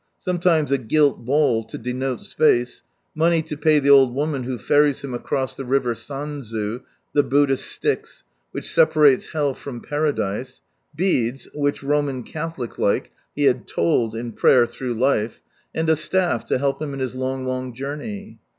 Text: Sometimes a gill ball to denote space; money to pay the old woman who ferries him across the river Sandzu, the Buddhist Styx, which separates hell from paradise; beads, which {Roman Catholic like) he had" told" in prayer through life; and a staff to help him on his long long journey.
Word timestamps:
Sometimes 0.19 0.71
a 0.71 0.79
gill 0.79 1.11
ball 1.13 1.63
to 1.65 1.77
denote 1.77 2.21
space; 2.21 2.81
money 3.13 3.43
to 3.43 3.55
pay 3.55 3.77
the 3.77 3.91
old 3.91 4.15
woman 4.15 4.45
who 4.45 4.57
ferries 4.57 5.03
him 5.03 5.13
across 5.13 5.55
the 5.55 5.63
river 5.63 5.93
Sandzu, 5.93 6.81
the 7.13 7.21
Buddhist 7.21 7.69
Styx, 7.71 8.23
which 8.51 8.67
separates 8.67 9.27
hell 9.33 9.53
from 9.53 9.79
paradise; 9.79 10.61
beads, 10.95 11.47
which 11.53 11.83
{Roman 11.83 12.23
Catholic 12.23 12.79
like) 12.79 13.11
he 13.35 13.43
had" 13.43 13.67
told" 13.67 14.15
in 14.15 14.31
prayer 14.31 14.65
through 14.65 14.95
life; 14.95 15.39
and 15.75 15.87
a 15.87 15.95
staff 15.95 16.47
to 16.47 16.57
help 16.57 16.81
him 16.81 16.93
on 16.93 16.99
his 16.99 17.13
long 17.13 17.45
long 17.45 17.71
journey. 17.71 18.39